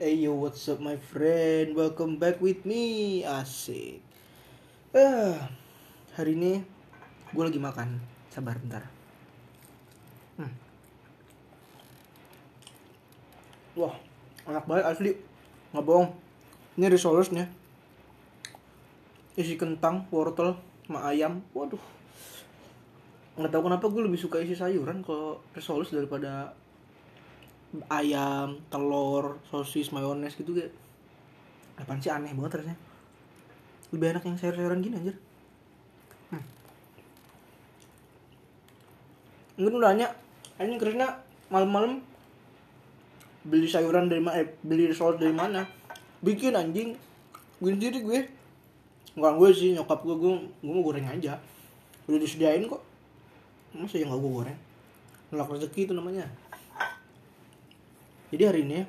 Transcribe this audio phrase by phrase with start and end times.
[0.00, 1.76] Hey yo, what's up my friend?
[1.76, 3.20] Welcome back with me.
[3.20, 4.00] Asik.
[4.96, 5.52] Ah,
[6.16, 6.64] hari ini
[7.36, 8.00] gue lagi makan.
[8.32, 8.88] Sabar bentar.
[10.40, 10.48] Hmm.
[13.76, 13.92] Wah,
[14.48, 15.12] enak banget asli.
[15.76, 16.16] Nggak bohong.
[16.80, 17.44] Ini risoles nih.
[19.36, 20.56] Isi kentang, wortel,
[20.88, 21.44] sama ayam.
[21.52, 21.84] Waduh.
[23.36, 26.56] Nggak tahu kenapa gue lebih suka isi sayuran kalau risoles daripada
[27.86, 30.74] ayam, telur, sosis, mayones gitu kayak
[31.78, 32.78] apaan sih aneh banget rasanya.
[33.94, 35.16] Lebih enak yang sayur-sayuran gini anjir.
[36.34, 36.44] Hmm.
[39.58, 40.08] Enggak udah nanya
[40.58, 42.02] anjing Krisna malam-malam
[43.46, 45.62] beli sayuran dari mana eh, beli sosis dari mana?
[46.20, 46.98] Bikin anjing.
[47.62, 48.18] Gue sendiri gue.
[49.14, 51.38] Nggak gue sih nyokap gue gue gue mau goreng aja.
[52.10, 52.82] Udah disediain kok.
[53.78, 54.58] Masa ya nggak gue goreng?
[55.30, 56.26] Nolak rezeki itu namanya
[58.30, 58.86] jadi hari ini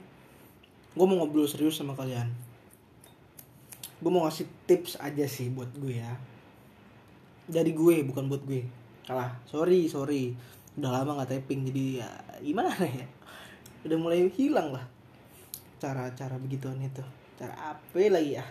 [0.92, 2.30] gue mau ngobrol serius sama kalian.
[4.02, 6.14] Gue mau ngasih tips aja sih buat gue ya.
[7.50, 8.66] Dari gue bukan buat gue.
[9.06, 9.38] Kalah.
[9.46, 10.34] Sorry sorry.
[10.78, 13.08] Udah lama nggak tapping jadi ya gimana ya?
[13.86, 14.86] Udah mulai hilang lah
[15.82, 17.02] cara-cara begituan itu.
[17.36, 18.46] Cara apa lagi ya?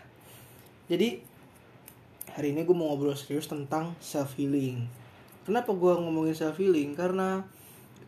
[0.91, 1.23] Jadi
[2.35, 4.87] hari ini gue mau ngobrol serius tentang self healing
[5.45, 7.43] kenapa gue ngomongin self healing karena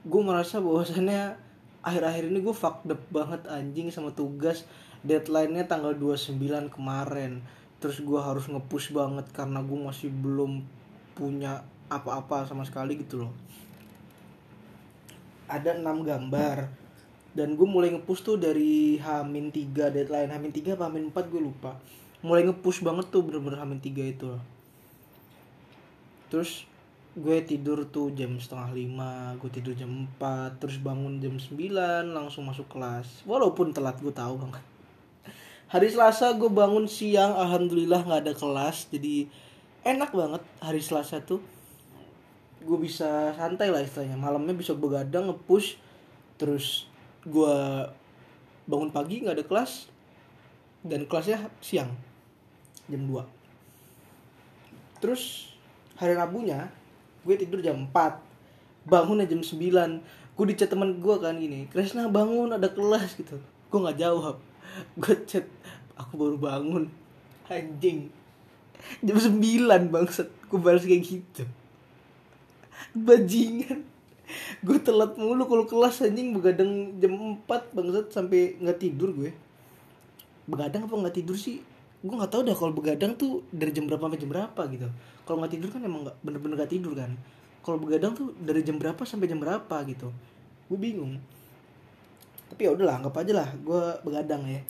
[0.07, 1.35] gue merasa bahwasannya
[1.83, 4.65] akhir-akhir ini gue fucked up banget anjing sama tugas.
[5.03, 6.39] Deadline-nya tanggal 29
[6.71, 7.43] kemarin.
[7.83, 10.63] Terus gue harus ngepush banget karena gue masih belum
[11.19, 13.33] punya apa-apa sama sekali gitu loh.
[15.51, 16.71] Ada 6 gambar.
[17.35, 20.31] Dan gue mulai ngepush tuh dari Hamin 3 deadline.
[20.31, 21.75] Hamin 3 apa Hamin 4 gue lupa.
[22.23, 24.31] Mulai ngepush banget tuh bener-bener Hamin 3 itu.
[24.31, 24.43] Loh
[26.33, 26.65] terus
[27.13, 31.53] gue tidur tuh jam setengah lima gue tidur jam 4 terus bangun jam 9
[32.09, 33.25] langsung masuk kelas.
[33.29, 34.65] Walaupun telat gue tahu banget.
[35.69, 39.29] Hari selasa gue bangun siang alhamdulillah nggak ada kelas jadi
[39.85, 41.45] enak banget hari selasa tuh.
[42.65, 44.17] Gue bisa santai lah istilahnya.
[44.17, 45.77] Malamnya bisa begadang ngepush
[46.41, 46.89] terus
[47.29, 47.57] gue
[48.67, 49.93] bangun pagi nggak ada kelas
[50.83, 51.95] dan kelasnya siang
[52.91, 53.23] jam 2
[54.99, 55.55] terus
[55.99, 56.71] hari rabunya
[57.23, 58.33] gue tidur jam 4
[58.87, 59.63] bangun jam 9
[60.33, 63.39] gue dicat teman gue kan gini Krisna bangun ada kelas gitu.
[63.69, 64.37] Gue nggak jawab.
[64.97, 65.45] Gue chat
[65.95, 66.85] aku baru bangun.
[67.47, 68.09] Anjing.
[69.05, 71.45] Jam 9 bangset gue balas kayak gitu.
[72.97, 73.85] Bajingan.
[74.65, 76.33] Gue telat mulu kalau kelas anjing.
[76.33, 77.13] Begadang jam
[77.45, 79.31] 4 bangsat sampai nggak tidur gue.
[80.49, 81.61] Begadang apa nggak tidur sih?
[82.03, 84.89] Gue nggak tahu dah kalau begadang tuh dari jam berapa sampai jam berapa gitu
[85.33, 87.09] kalau nggak tidur kan emang nggak bener-bener nggak tidur kan.
[87.65, 90.13] Kalau begadang tuh dari jam berapa sampai jam berapa gitu.
[90.69, 91.17] Gue bingung.
[92.53, 94.61] Tapi ya udahlah anggap aja lah gue begadang ya.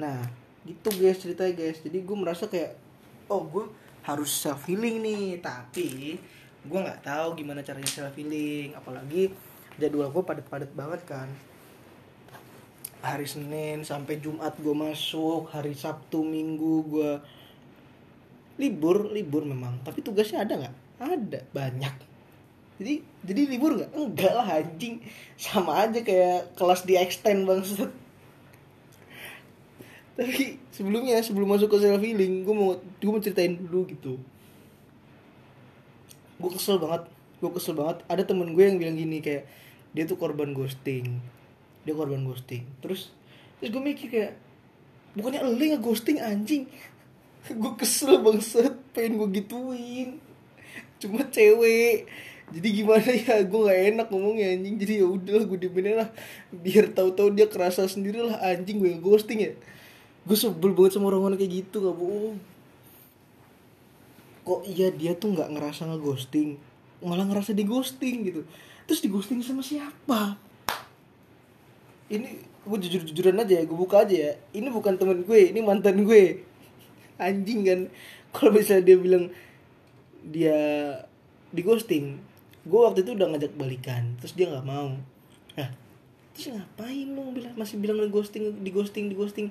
[0.00, 0.24] Nah
[0.64, 1.84] gitu guys ceritanya guys.
[1.84, 2.80] Jadi gue merasa kayak
[3.28, 3.68] oh gue
[4.08, 5.44] harus self healing nih.
[5.44, 6.16] Tapi
[6.64, 9.36] gue nggak tahu gimana caranya self healing apalagi
[9.76, 11.28] jadwal gue padat-padat banget kan.
[13.04, 15.52] Hari Senin sampai Jumat gue masuk.
[15.52, 17.12] Hari Sabtu Minggu gue
[18.60, 19.80] libur libur memang.
[19.80, 20.74] Tapi tugasnya ada nggak?
[21.00, 21.94] Ada banyak.
[22.80, 22.94] Jadi
[23.24, 23.90] jadi libur nggak?
[23.96, 25.00] Enggak lah anjing.
[25.40, 27.88] Sama aja kayak kelas di extend bangset
[30.20, 34.20] tapi sebelumnya sebelum masuk ke self healing gue mau gue mau ceritain dulu gitu.
[36.36, 37.08] Gue kesel banget.
[37.40, 38.04] Gue kesel banget.
[38.04, 39.48] Ada temen gue yang bilang gini kayak
[39.96, 41.24] dia tuh korban ghosting.
[41.88, 42.68] Dia korban ghosting.
[42.84, 43.12] Terus
[43.60, 44.32] terus gue mikir kayak
[45.16, 46.68] bukannya lo yang ghosting anjing
[47.48, 50.20] gue kesel banget pengen gue gituin.
[51.00, 52.04] Cuma cewek.
[52.50, 53.40] Jadi gimana ya?
[53.46, 54.76] Gue nggak enak ngomongnya anjing.
[54.76, 56.10] Jadi ya udah gue diemin lah.
[56.52, 58.82] Biar tahu-tahu dia kerasa sendiri lah anjing.
[58.82, 59.52] Gue ghosting ya.
[60.26, 62.36] Gue sebel banget sama orang-orang kayak gitu gak bohong.
[64.44, 66.58] Kok iya dia tuh nggak ngerasa ngeghosting?
[67.00, 68.42] Malah ngerasa di ghosting gitu.
[68.84, 70.36] Terus di ghosting sama siapa?
[72.10, 72.28] Ini
[72.66, 73.64] gue jujur jujuran aja ya.
[73.64, 74.32] Gue buka aja ya.
[74.52, 76.49] Ini bukan temen gue ini mantan gue
[77.20, 77.80] anjing kan.
[78.34, 79.28] Kalau misalnya dia bilang
[80.20, 80.58] dia
[81.50, 82.20] di ghosting
[82.60, 84.92] gue waktu itu udah ngajak balikan terus dia nggak mau.
[85.56, 85.68] Nah
[86.36, 89.48] terus ngapain lu bilang masih bilang di ghosting di ghosting di ghosting?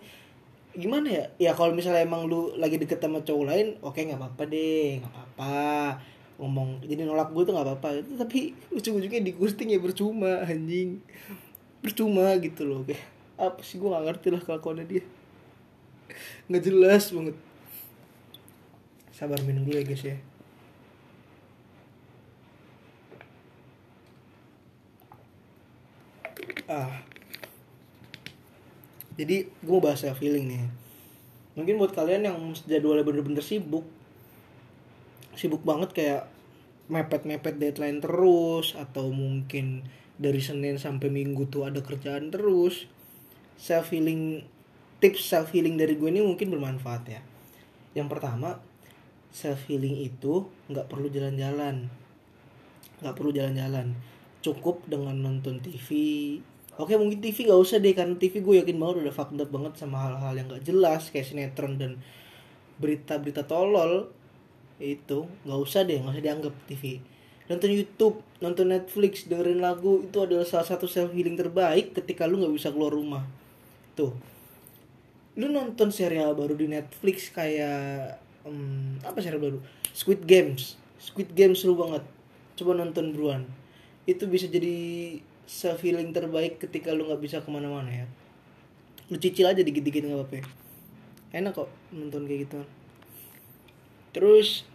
[0.78, 1.26] Gimana ya?
[1.42, 5.02] Ya kalau misalnya emang lu lagi deket sama cowok lain oke okay, nggak apa-apa deh
[5.02, 5.58] nggak apa-apa.
[6.40, 7.90] Ngomong jadi nolak gue tuh nggak apa-apa.
[8.22, 11.02] Tapi ujung-ujungnya di ghosting ya percuma anjing.
[11.82, 13.02] Percuma gitu loh kayak
[13.40, 15.04] apa sih gue gak ngerti lah kelakuannya dia.
[16.46, 17.36] Nggak jelas banget
[19.20, 20.16] sabar minum dulu ya guys ya.
[26.72, 27.04] Ah.
[29.20, 30.64] Jadi gue mau bahas self healing nih.
[31.60, 33.84] Mungkin buat kalian yang jadwalnya bener-bener sibuk
[35.36, 36.24] sibuk banget kayak
[36.88, 39.84] mepet-mepet deadline terus atau mungkin
[40.20, 42.88] dari Senin sampai Minggu tuh ada kerjaan terus
[43.60, 44.48] self healing
[45.04, 47.22] tips self healing dari gue ini mungkin bermanfaat ya.
[47.92, 48.64] Yang pertama
[49.30, 51.90] self healing itu nggak perlu jalan-jalan.
[53.00, 53.96] Nggak perlu jalan-jalan.
[54.40, 55.90] Cukup dengan nonton TV
[56.80, 59.76] oke mungkin TV nggak usah deh karena TV gue yakin banget udah fucked up banget
[59.76, 62.00] sama hal-hal yang nggak jelas kayak sinetron dan
[62.80, 64.08] berita-berita tolol.
[64.80, 67.04] Itu nggak usah deh nggak usah dianggap TV
[67.50, 72.38] nonton YouTube nonton Netflix dengerin lagu itu adalah salah satu self healing terbaik ketika lu
[72.40, 73.26] nggak bisa keluar rumah.
[73.98, 74.14] Tuh.
[75.34, 79.60] Lu nonton serial baru di Netflix kayak um, apa serial baru?
[79.94, 80.76] Squid Games.
[80.98, 82.04] Squid Games seru banget.
[82.58, 83.46] Coba nonton buruan.
[84.10, 88.06] Itu bisa jadi self healing terbaik ketika lu nggak bisa ke mana-mana ya.
[89.10, 90.46] Lu cicil aja dikit-dikit nggak apa-apa.
[91.34, 92.60] Enak kok nonton kayak gitu.
[94.14, 94.66] Terus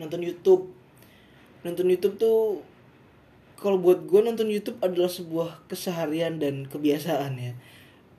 [0.00, 0.72] nonton YouTube.
[1.60, 2.64] Nonton YouTube tuh
[3.60, 7.52] kalau buat gue nonton YouTube adalah sebuah keseharian dan kebiasaan ya.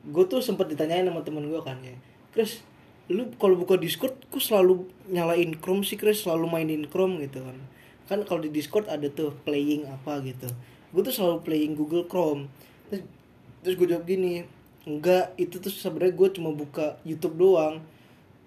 [0.05, 1.97] Gue tuh sempat ditanyain sama temen gue kan ya.
[2.29, 2.61] Chris
[3.09, 6.21] lu kalau buka Discord kok selalu nyalain Chrome sih Chris.
[6.21, 7.57] Selalu mainin Chrome gitu kan.
[8.06, 10.51] Kan kalau di Discord ada tuh playing apa gitu.
[10.92, 12.51] Gue tuh selalu playing Google Chrome.
[12.92, 13.01] Terus,
[13.65, 14.45] terus gue jawab gini
[14.81, 17.81] enggak itu tuh sebenarnya gue cuma buka YouTube doang.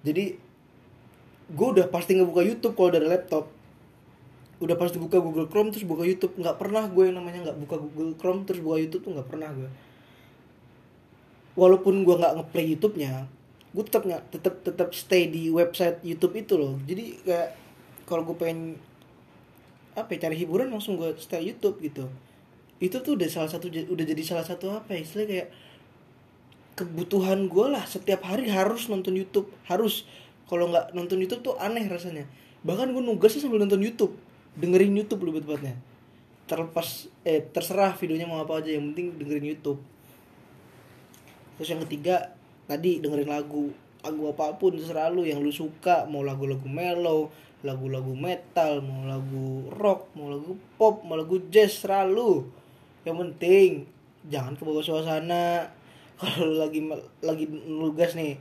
[0.05, 0.37] Jadi
[1.45, 3.49] gue udah pasti ngebuka YouTube kalau dari laptop.
[4.63, 6.37] Udah pasti buka Google Chrome terus buka YouTube.
[6.37, 9.51] Nggak pernah gue yang namanya nggak buka Google Chrome terus buka YouTube tuh nggak pernah
[9.51, 9.71] gue
[11.55, 13.31] walaupun gue nggak ngeplay YouTube-nya
[13.75, 16.79] gue tetap nggak tetap tetap stay di website YouTube itu loh.
[16.87, 17.51] Jadi kayak
[18.07, 18.79] kalau gue pengen
[19.99, 22.07] apa ya, cari hiburan langsung gue stay YouTube gitu.
[22.79, 25.49] Itu tuh udah salah satu udah jadi salah satu apa ya istilahnya kayak
[26.75, 29.51] kebutuhan gue lah setiap hari harus nonton YouTube.
[29.67, 30.07] Harus.
[30.47, 32.31] Kalau nggak nonton YouTube tuh aneh rasanya.
[32.63, 34.15] Bahkan gue nugasnya sambil nonton YouTube.
[34.55, 35.75] Dengerin YouTube lebih tepatnya.
[36.47, 39.81] Terlepas eh terserah videonya mau apa aja yang penting dengerin YouTube.
[41.59, 42.34] Terus yang ketiga
[42.65, 43.73] tadi dengerin lagu
[44.05, 45.25] lagu apa pun terserah lu.
[45.25, 47.33] Yang lu suka mau lagu-lagu mellow
[47.65, 52.45] lagu-lagu metal mau lagu rock mau lagu pop mau lagu jazz selalu
[53.09, 53.89] yang penting
[54.29, 55.73] jangan ke bawah suasana.
[56.21, 56.81] Kalau lu lagi
[57.25, 58.39] lagi nugas nih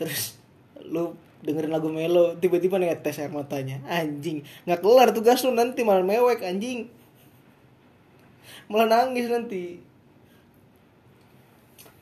[0.00, 0.38] terus
[0.80, 1.12] lu
[1.42, 3.82] dengerin lagu melo tiba-tiba netes air matanya.
[3.90, 6.86] Anjing nggak kelar tugas lu nanti malah mewek anjing.
[8.70, 9.82] Malah nangis nanti.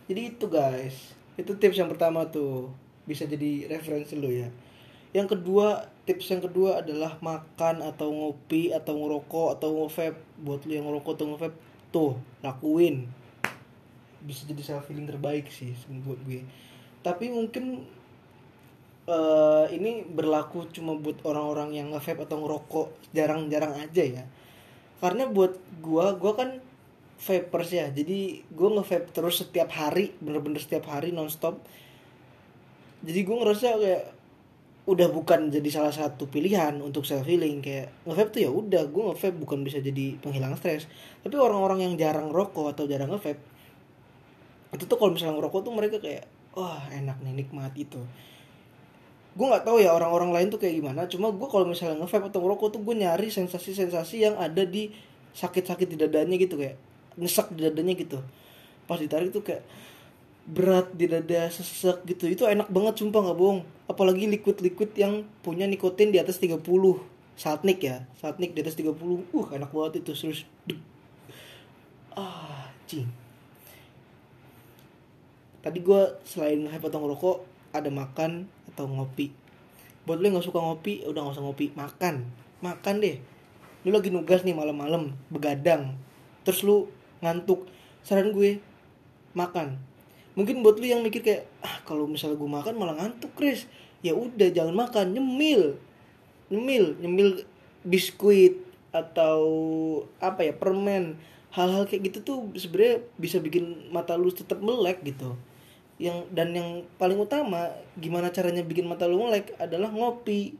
[0.07, 2.71] Jadi itu guys itu tips yang pertama tuh
[3.09, 4.53] bisa jadi referensi lo ya.
[5.11, 10.73] Yang kedua tips yang kedua adalah makan atau ngopi atau ngerokok atau ngevape buat lu
[10.77, 11.57] yang ngerokok atau ngevape
[11.91, 12.13] tuh
[12.45, 13.11] lakuin.
[14.23, 15.75] Bisa jadi self healing terbaik sih
[16.07, 16.47] buat gue.
[17.01, 17.89] Tapi mungkin
[19.11, 24.25] uh, ini berlaku cuma buat orang-orang yang ngevape atau ngerokok jarang-jarang aja ya.
[25.01, 26.61] Karena buat gua gua kan
[27.21, 27.87] vapers ya.
[27.93, 31.61] Jadi gua ngevape terus setiap hari bener-bener setiap hari nonstop.
[33.05, 34.05] Jadi gua ngerasa kayak
[34.89, 39.13] udah bukan jadi salah satu pilihan untuk self healing kayak ngevape tuh ya udah gua
[39.13, 40.89] ngevape bukan bisa jadi penghilang stres.
[41.21, 43.41] Tapi orang-orang yang jarang rokok atau jarang ngevape
[44.71, 46.25] itu tuh kalau misalnya ngerokok tuh mereka kayak
[46.55, 47.99] wah enak nih nikmat itu
[49.31, 51.07] gue nggak tahu ya orang-orang lain tuh kayak gimana.
[51.07, 54.91] Cuma gue kalau misalnya ngevape atau ngerokok tuh gue nyari sensasi-sensasi yang ada di
[55.31, 56.75] sakit-sakit di dadanya gitu kayak
[57.21, 58.19] ngesek di dadanya gitu.
[58.89, 59.63] Pas ditarik tuh kayak
[60.49, 62.27] berat di dada sesek gitu.
[62.27, 63.61] Itu enak banget sumpah nggak bohong.
[63.87, 66.65] Apalagi liquid-liquid yang punya nikotin di atas 30
[67.41, 68.93] saat nik ya saat nik di atas 30
[69.33, 70.41] uh enak banget itu terus
[72.13, 73.09] ah cing.
[75.61, 77.37] Tadi gue selain ngevape atau ngerokok
[77.73, 79.33] ada makan atau ngopi.
[80.05, 81.67] Buat lu yang nggak suka ngopi udah nggak usah ngopi.
[81.77, 82.25] Makan.
[82.65, 83.17] Makan deh.
[83.85, 85.97] Lu lagi nugas nih malam-malam begadang.
[86.45, 86.77] Terus lu
[87.21, 87.69] ngantuk
[88.01, 88.59] saran gue
[89.37, 89.79] makan.
[90.35, 93.69] Mungkin buat lu yang mikir kayak ah kalau misalnya gue makan malah ngantuk Chris.
[94.01, 95.77] Ya udah jangan makan nyemil.
[96.49, 97.45] Nyemil nyemil
[97.85, 98.59] biskuit
[98.91, 99.43] atau
[100.19, 101.19] apa ya permen.
[101.51, 105.35] Hal-hal kayak gitu tuh sebenarnya bisa bikin mata lu tetap melek gitu.
[106.01, 110.57] Yang dan yang paling utama gimana caranya bikin mata lu melek adalah ngopi.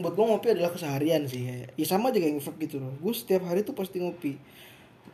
[0.00, 1.44] Buat gue ngopi adalah keseharian sih.
[1.44, 2.92] Ya, ya sama aja kayak ngefek gitu loh.
[3.00, 4.36] Gue setiap hari tuh pasti ngopi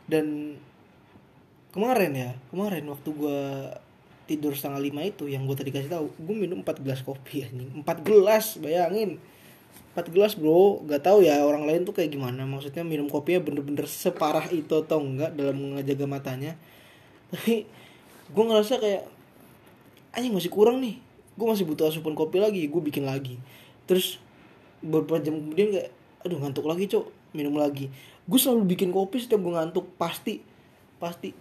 [0.07, 0.55] dan
[1.75, 3.39] kemarin ya kemarin waktu gue
[4.27, 7.71] tidur setengah lima itu yang gue tadi kasih tahu gue minum 4 gelas kopi anjing.
[7.81, 9.19] 4 gelas bayangin.
[9.95, 10.83] 4 gelas bro.
[10.83, 12.43] Gak tahu ya orang lain tuh kayak gimana.
[12.43, 16.59] Maksudnya minum kopinya bener-bener separah itu atau enggak dalam menjaga matanya.
[17.31, 17.63] Tapi
[18.27, 19.03] gue ngerasa kayak
[20.11, 20.99] anjing masih kurang nih.
[21.39, 23.39] Gue masih butuh asupan kopi lagi gue bikin lagi.
[23.87, 24.19] Terus
[24.83, 25.89] beberapa jam kemudian kayak
[26.27, 27.93] aduh ngantuk lagi cok minum lagi.
[28.25, 30.41] Gue selalu bikin kopi setiap gue ngantuk pasti
[30.97, 31.31] pasti.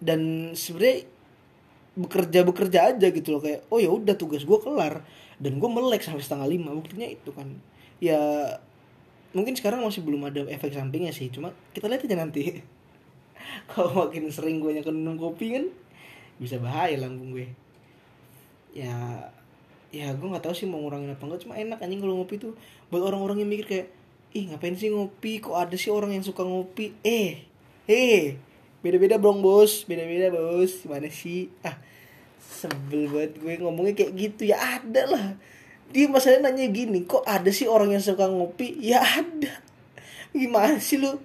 [0.00, 1.06] Dan sebenarnya
[1.94, 5.04] bekerja bekerja aja gitu loh kayak oh ya udah tugas gue kelar.
[5.36, 7.52] Dan gue melek sampai setengah lima buktinya itu kan.
[8.00, 8.18] Ya
[9.34, 12.62] mungkin sekarang masih belum ada efek sampingnya sih cuma kita lihat aja nanti.
[13.70, 15.64] Kalau makin sering gue nyakin minum kopi kan
[16.38, 17.50] bisa bahaya lambung gue.
[18.74, 19.28] Ya
[19.94, 22.54] ya gue nggak tahu sih mau ngurangin apa enggak cuma enak anjing kalau ngopi tuh.
[22.90, 23.88] Buat orang-orang yang mikir kayak
[24.34, 25.38] ih ngapain sih ngopi?
[25.38, 26.92] Kok ada sih orang yang suka ngopi?
[27.06, 27.46] Eh
[27.86, 28.36] eh
[28.82, 29.86] beda-beda bro bos.
[29.86, 30.82] Beda-beda bos.
[30.82, 31.48] Gimana sih?
[31.62, 31.78] Ah
[32.42, 34.50] sebel banget gue ngomongnya kayak gitu.
[34.50, 35.26] Ya ada lah.
[35.94, 38.74] Dia masalahnya nanya gini kok ada sih orang yang suka ngopi?
[38.82, 39.62] Ya ada.
[40.34, 41.22] Gimana sih lu?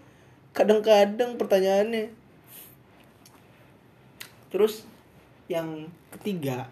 [0.53, 2.13] Kadang-kadang pertanyaannya.
[4.53, 4.85] Terus
[5.49, 6.69] yang ketiga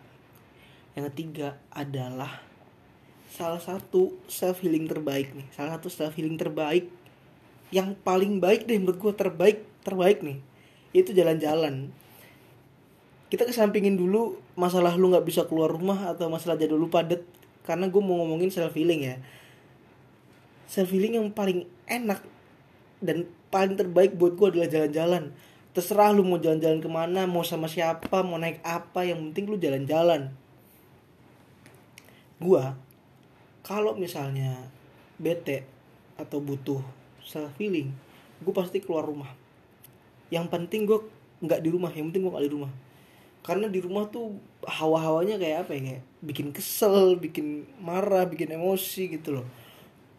[0.97, 2.46] yang ketiga adalah
[3.37, 5.45] salah satu self healing terbaik nih.
[5.53, 6.89] Salah satu self healing terbaik
[7.69, 10.41] yang paling baik deh menurut gue terbaik terbaik nih.
[10.89, 11.93] Itu jalan-jalan.
[13.29, 17.21] Kita kesampingin dulu masalah lu nggak bisa keluar rumah atau masalah jadi lu padet
[17.61, 19.21] karena gue mau ngomongin self healing ya.
[20.65, 22.25] Self healing yang paling enak
[23.05, 25.29] dan paling terbaik buat gue adalah jalan-jalan.
[25.77, 29.61] Terserah lu mau jalan-jalan ke mana mau sama siapa mau naik apa yang penting lu
[29.61, 30.33] jalan-jalan.
[32.41, 32.86] Gue
[33.67, 34.55] kalau misalnya
[35.19, 35.67] bete
[36.15, 36.79] atau butuh
[37.19, 37.91] self healing
[38.39, 39.27] gue pasti keluar rumah.
[40.31, 41.03] Yang penting gue
[41.43, 42.71] nggak di rumah yang penting gue nggak di rumah.
[43.43, 49.19] Karena di rumah tuh hawa-hawanya kayak apa ya kayak bikin kesel bikin marah bikin emosi
[49.19, 49.45] gitu loh.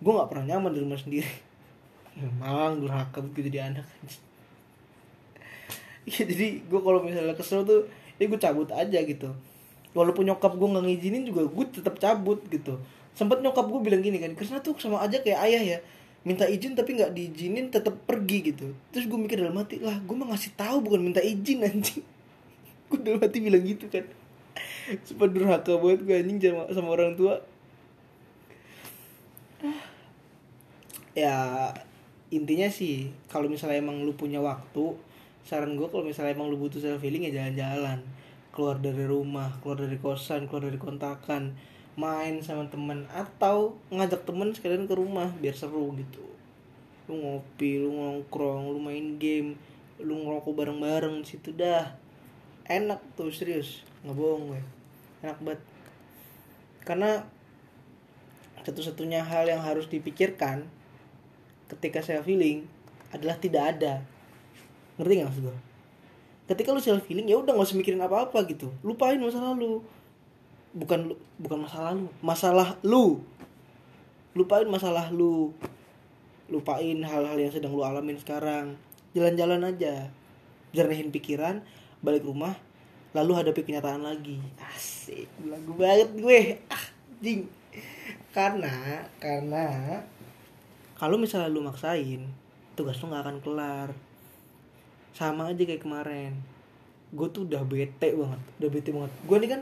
[0.04, 1.32] Gue nggak pernah nyaman di rumah sendiri.
[2.42, 3.88] Malang durhaka gitu jadi anak.
[6.08, 7.84] Ya jadi gue kalau misalnya kesel tuh
[8.16, 9.28] ya gue cabut aja gitu.
[9.92, 12.80] Walaupun nyokap gue nggak ngizinin juga gue tetap cabut gitu
[13.18, 15.78] sempet nyokap gue bilang gini kan karena tuh sama aja kayak ayah ya.
[16.22, 18.70] Minta izin tapi nggak diizinin tetap pergi gitu.
[18.94, 22.06] Terus gue mikir dalam hati lah gue mah ngasih tahu bukan minta izin anjing.
[22.88, 24.06] Gue dalam hati bilang gitu kan.
[25.04, 27.42] Super durhaka banget gue anjing sama, sama orang tua.
[31.12, 31.68] Ya
[32.32, 34.94] intinya sih kalau misalnya emang lu punya waktu
[35.44, 38.00] saran gue kalau misalnya emang lu butuh self healing ya jalan-jalan.
[38.54, 41.52] Keluar dari rumah keluar dari kosan keluar dari kontakan
[41.98, 46.22] main sama temen atau ngajak temen sekalian ke rumah biar seru gitu.
[47.10, 49.58] Lu ngopi lu nongkrong lu main game
[49.98, 51.98] lu ngerokok bareng-bareng situ dah.
[52.70, 53.82] Enak tuh serius.
[54.06, 54.62] Nggak bohong gue.
[55.26, 55.60] Enak banget.
[56.86, 57.26] Karena
[58.62, 60.70] satu-satunya hal yang harus dipikirkan
[61.66, 62.70] ketika self healing
[63.10, 64.06] adalah tidak ada.
[65.02, 65.58] Ngerti nggak maksud gue
[66.48, 68.72] ketika lu self healing ya udah nggak usah mikirin apa-apa gitu.
[68.80, 69.84] Lupain masa lalu
[70.78, 73.18] bukan bukan masalah lu masalah lu.
[74.38, 75.50] Lupain masalah lu.
[76.46, 78.78] Lupain hal-hal yang sedang lu alamin sekarang.
[79.12, 80.14] Jalan-jalan aja.
[80.70, 81.64] Jernihin pikiran
[81.98, 82.54] balik rumah
[83.16, 84.38] lalu hadapi kenyataan lagi.
[84.62, 86.40] Asik lagu banget gue.
[86.70, 86.86] Ah
[87.18, 87.50] jing.
[88.30, 89.66] Karena karena
[90.94, 92.28] kalau misalnya lu maksain
[92.78, 93.90] tugas lu nggak akan kelar.
[95.16, 96.38] Sama aja kayak kemarin.
[97.10, 99.12] Gue tuh udah bete banget udah bete banget.
[99.24, 99.60] Gue nih kan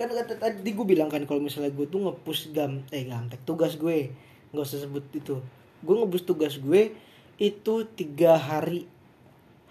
[0.00, 3.76] kan kata tadi gue bilang kan kalau misalnya gue tuh ngepush gam eh gamtek tugas
[3.76, 4.08] gue.
[4.48, 5.44] Nggak usah sebut itu.
[5.84, 6.96] Gue ngepush tugas gue
[7.36, 8.88] itu tiga hari.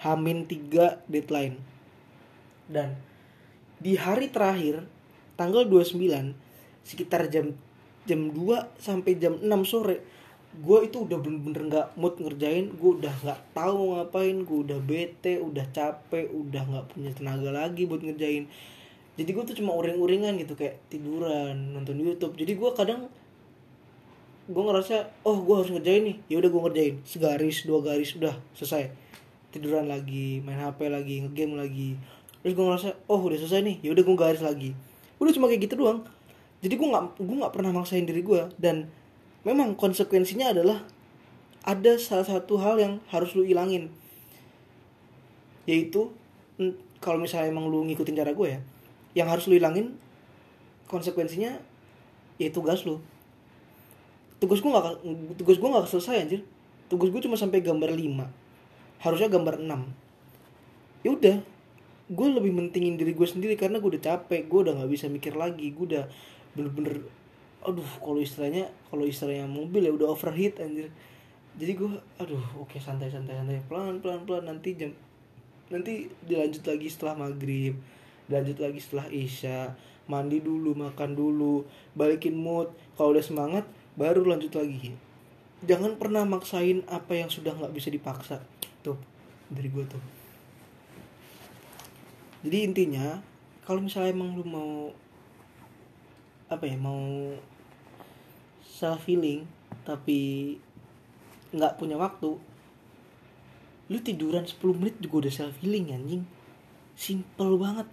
[0.05, 1.57] Hamin tiga deadline.
[2.69, 2.93] Dan
[3.81, 4.86] di hari terakhir
[5.33, 5.98] tanggal 29
[6.86, 7.57] sekitar jam
[8.05, 9.98] jam 2 sampai jam 6 sore
[10.50, 12.69] gue itu udah bener-bener nggak -bener mood ngerjain.
[12.77, 14.38] Gue udah nggak tahu mau ngapain.
[14.45, 18.45] Gue udah bete udah capek udah nggak punya tenaga lagi buat ngerjain
[19.19, 22.39] jadi gue tuh cuma uring-uringan gitu kayak tiduran nonton YouTube.
[22.39, 23.11] Jadi gue kadang
[24.47, 26.17] gue ngerasa oh gue harus ngerjain nih.
[26.31, 28.88] Ya udah gue ngerjain segaris dua garis udah selesai.
[29.51, 31.99] Tiduran lagi main HP lagi ngegame lagi.
[32.39, 34.71] Terus gue ngerasa oh udah selesai nih ya udah gue garis lagi.
[35.19, 36.07] Udah cuma kayak gitu doang.
[36.63, 38.88] Jadi gue nggak gue nggak pernah maksain diri gue dan
[39.43, 40.88] memang konsekuensinya adalah
[41.67, 43.91] ada salah satu hal yang harus lu ilangin.
[45.67, 46.07] Yaitu
[47.03, 48.63] kalau misalnya emang lu ngikutin cara gue ya
[49.18, 49.98] yang harus lu hilangin
[50.89, 51.58] konsekuensinya
[52.42, 53.01] ya tugas lu.
[54.39, 55.04] Tugas gue gak
[55.36, 56.42] tugas gue gak selesai anjir.
[56.89, 58.50] Tugas gue cuma sampai gambar 5
[59.00, 61.38] harusnya gambar 6 ya udah
[62.10, 65.39] gue lebih mentingin diri gue sendiri karena gue udah capek gue udah nggak bisa mikir
[65.39, 66.06] lagi gue udah
[66.58, 67.08] bener-bener
[67.63, 70.92] aduh kalau istilahnya kalau istilahnya mobil ya udah overheat anjir.
[71.60, 73.60] Jadi gue aduh oke santai santai santai.
[73.68, 74.92] Pelan pelan pelan nanti jam
[75.70, 77.78] nanti dilanjut lagi setelah maghrib
[78.29, 79.74] lanjut lagi setelah isya.
[80.09, 81.65] Mandi dulu makan dulu.
[81.98, 82.71] Balikin mood.
[82.95, 83.65] Kalau udah semangat
[83.98, 84.95] baru lanjut lagi.
[85.65, 88.39] Jangan pernah maksain apa yang sudah nggak bisa dipaksa.
[88.86, 88.95] Tuh
[89.51, 90.03] dari gue tuh.
[92.45, 93.19] Jadi intinya
[93.67, 94.95] kalau misalnya emang lu mau
[96.50, 97.36] apa ya mau
[98.65, 99.45] self healing
[99.86, 100.55] tapi
[101.53, 102.39] nggak punya waktu
[103.89, 106.24] lu tiduran 10 menit juga udah self healing anjing.
[106.93, 107.89] Simple banget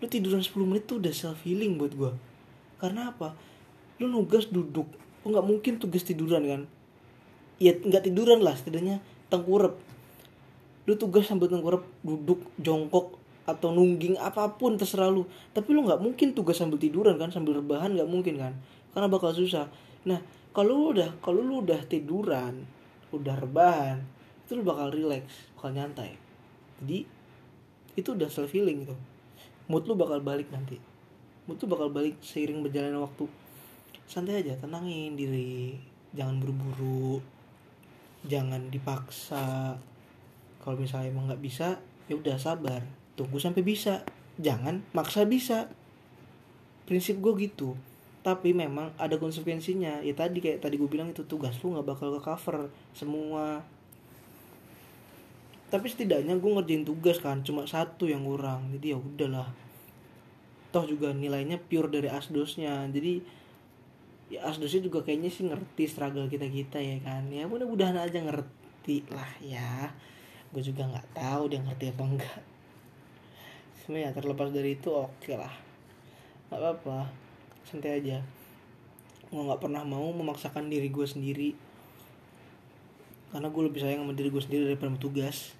[0.00, 2.12] lu tiduran 10 menit tuh udah self healing buat gua.
[2.80, 3.36] Karena apa?
[4.00, 4.88] Lu nugas duduk.
[5.22, 6.62] Lu nggak mungkin tugas tiduran kan?
[7.60, 9.76] Ya nggak tiduran lah setidaknya tengkurap
[10.88, 15.28] lu tugas sambil tengkurap duduk jongkok atau nungging apa pun terserah lu.
[15.52, 17.28] Tapi lu nggak mungkin tugas sambil tiduran kan?
[17.28, 18.56] Sambil rebahan nggak mungkin kan?
[18.96, 19.68] Karena bakal susah.
[20.08, 20.24] Nah
[20.56, 22.64] kalau lu udah kalau lu udah tiduran
[23.12, 24.00] udah rebahan
[24.48, 25.28] itu lu bakal relax
[25.60, 26.16] bakal nyantai.
[26.80, 27.04] Jadi
[28.00, 28.96] itu udah self healing gitu
[29.70, 30.74] mood lu bakal balik nanti.
[31.46, 33.30] Mood lu bakal balik seiring berjalannya waktu.
[34.10, 35.78] Santai aja tenangin diri.
[36.10, 37.22] Jangan buru-buru.
[38.26, 39.78] Jangan dipaksa.
[40.60, 41.78] Kalau misalnya emang nggak bisa
[42.10, 42.82] ya udah sabar.
[43.14, 44.02] Tunggu sampai bisa.
[44.42, 45.70] Jangan maksa bisa.
[46.90, 47.78] Prinsip gue gitu.
[48.26, 50.02] Tapi memang ada konsekuensinya.
[50.02, 53.62] Ya tadi kayak tadi gue bilang itu tugas lu nggak bakal ke cover semua
[55.70, 58.74] tapi setidaknya gue ngerjain tugas kan cuma satu yang kurang.
[58.74, 59.46] Jadi ya udahlah.
[60.74, 62.90] Toh juga nilainya pure dari asdosnya.
[62.90, 63.22] Jadi
[64.34, 67.30] ya asdosnya juga kayaknya sih ngerti struggle kita kita ya kan.
[67.30, 69.94] Ya mudah-mudahan aja ngerti lah ya.
[70.50, 72.40] Gue juga nggak tahu dia ngerti apa enggak.
[73.78, 75.54] Sebenarnya terlepas dari itu oke okay lah.
[76.50, 76.98] Nggak apa-apa.
[77.62, 78.18] Santai aja.
[79.30, 81.54] Gue nggak pernah mau memaksakan diri gue sendiri.
[83.30, 85.59] Karena gue lebih sayang sama diri gue sendiri daripada tugas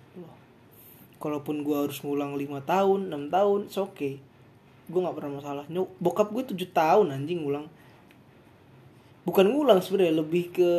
[1.20, 4.14] kalaupun gue harus ngulang lima tahun 6 tahun oke okay.
[4.90, 5.64] Gue nggak pernah masalah.
[5.70, 7.70] Nyok, bokap gue tujuh tahun anjing ngulang.
[9.22, 10.72] Bukan ngulang sebenarnya lebih ke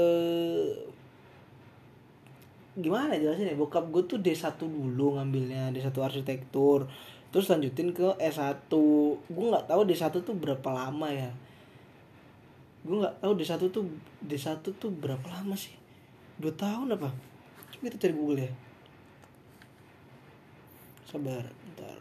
[2.72, 6.92] gimana jelasin ya bokap gue tuh D1 dulu ngambilnya D1 arsitektur.
[7.32, 8.68] Terus lanjutin ke S1
[9.32, 11.32] gue nggak tahu D1 tuh berapa lama ya.
[12.84, 13.88] Gue nggak tahu D1 tuh
[14.20, 15.72] D1 tuh berapa lama sih?
[16.36, 17.16] Dua tahun apa?
[17.72, 18.52] Coba kita cari google ya
[21.12, 22.00] sabar bentar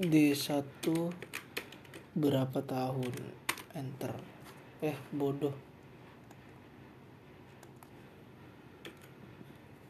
[0.00, 0.64] D1
[2.16, 3.12] berapa tahun?
[3.76, 4.16] Enter.
[4.80, 5.52] Eh bodoh.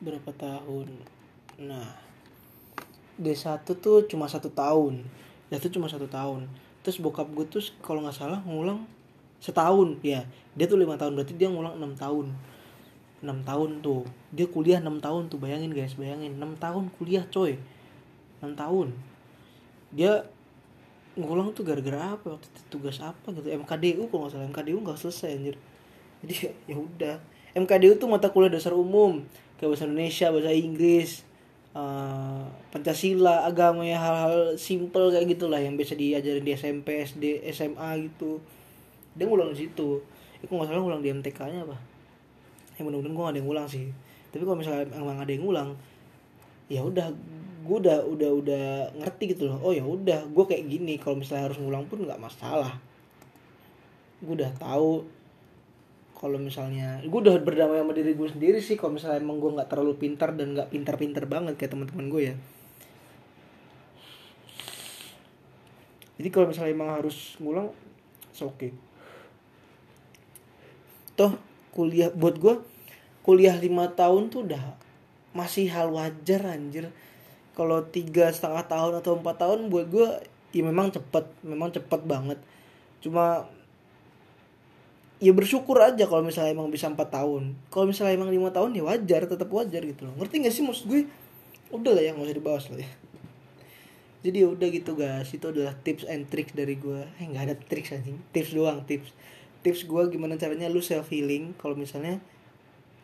[0.02, 0.98] Berapa tahun?
[1.62, 1.94] Nah
[3.22, 5.06] D1 tuh cuma satu tahun.
[5.46, 6.50] D1 cuma satu tahun.
[6.82, 8.82] Terus bokap gue tuh kalau nggak salah ngulang
[9.38, 10.26] setahun ya.
[10.58, 12.34] Dia tuh lima tahun berarti dia ngulang enam tahun
[13.26, 14.06] enam tahun tuh.
[14.30, 16.38] Dia kuliah enam tahun tuh bayangin guys bayangin.
[16.38, 17.58] Enam tahun kuliah coy.
[18.38, 18.94] Enam tahun.
[19.90, 20.30] Dia
[21.18, 22.38] ngulang tuh gara-gara apa?
[22.38, 23.50] Waktu itu tugas apa gitu?
[23.50, 24.46] MKDU kalau nggak salah.
[24.46, 25.56] MKDU nggak selesai anjir.
[26.22, 26.34] Jadi
[26.70, 27.16] ya udah.
[27.58, 29.26] MKDU tuh mata kuliah dasar umum.
[29.58, 31.10] Kayak bahasa Indonesia bahasa Inggris
[31.72, 37.90] uh, Pancasila agama ya hal-hal simple kayak gitulah yang biasa diajarin di SMP SD SMA
[38.06, 38.38] gitu.
[39.18, 40.04] Dia ngulang di situ.
[40.38, 41.95] Itu nggak salah ngulang di MTK nya apa
[42.76, 43.84] ya mudah-mudahan gue gak ada yang ngulang sih.
[44.30, 45.70] Tapi kalau misalnya emang ada yang ngulang
[46.66, 47.08] ya udah
[47.66, 48.66] gue udah udah udah
[49.02, 49.58] ngerti gitu loh.
[49.64, 51.00] Oh ya udah gue kayak gini.
[51.00, 52.76] Kalau misalnya harus ngulang pun nggak masalah.
[54.20, 55.02] Gue udah tahu
[56.16, 58.76] kalau misalnya gue udah berdamai sama diri gue sendiri sih.
[58.76, 62.36] Kalau misalnya emang gue nggak terlalu pintar dan nggak pintar-pintar banget kayak teman-teman gue ya.
[66.16, 67.68] Jadi kalau misalnya emang harus ngulang
[68.44, 68.70] oke okay.
[71.16, 71.32] toh
[71.74, 72.55] kuliah buat gue
[73.26, 74.62] kuliah lima tahun tuh udah
[75.35, 76.94] masih hal wajar anjir.
[77.59, 80.09] Kalau tiga setengah tahun atau empat tahun buat gue
[80.55, 82.38] ya memang cepet memang cepet banget.
[83.02, 83.50] Cuma
[85.18, 87.59] ya bersyukur aja kalau misalnya emang bisa empat tahun.
[87.68, 90.14] Kalau misalnya emang lima tahun ya wajar tetap wajar gitu loh.
[90.22, 91.02] Ngerti gak sih maksud gue?
[91.74, 92.90] Udah lah ya nggak usah dibahas lah ya.
[94.22, 95.29] Jadi ya udah gitu guys.
[95.35, 98.22] Itu adalah tips and tricks dari gue eh nggak ada tricks anjing.
[98.31, 99.11] Tips doang tips
[99.66, 102.22] tips gue gimana caranya lu self healing kalau misalnya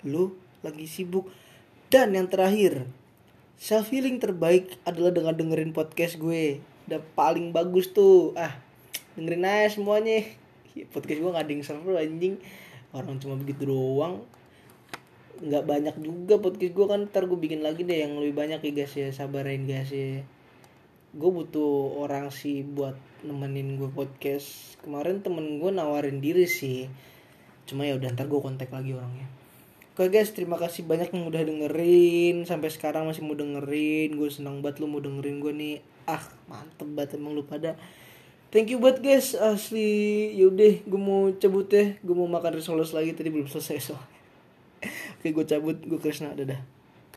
[0.07, 1.27] lu lagi sibuk.
[1.91, 2.87] Dan yang terakhir
[3.59, 6.63] self healing terbaik adalah dengan dengerin podcast gue.
[6.87, 8.31] Udah paling bagus tuh.
[8.39, 8.63] Ah
[9.19, 10.23] dengerin aja semuanya.
[10.95, 12.39] Podcast gue nggak ada yang seru anjing.
[12.95, 14.23] Orang cuma begitu doang.
[15.43, 17.01] Nggak banyak juga podcast gue kan.
[17.11, 19.11] Ntar gue bikin lagi deh yang lebih banyak ya guys ya.
[19.11, 20.23] Sabarin guys ya
[21.13, 24.81] gue butuh orang sih buat nemenin gue podcast.
[24.81, 26.89] Kemarin temen gue nawarin diri sih.
[27.69, 29.29] Cuma ya udah ntar gue kontak lagi orangnya.
[29.93, 32.49] Oke guys, terima kasih banyak yang udah dengerin.
[32.49, 34.17] Sampai sekarang masih mau dengerin.
[34.17, 35.77] Gue senang banget lu mau dengerin gue nih.
[36.09, 37.77] Ah, mantep banget emang lu pada.
[38.49, 39.37] Thank you banget guys.
[39.37, 41.93] Asli Yaudah, gue mau cabut ya.
[42.01, 43.13] Gue mau makan risoles lagi.
[43.13, 44.21] Tadi belum selesai soalnya.
[45.21, 45.77] Oke, gue cabut.
[45.77, 46.82] Gue Krisna, dadah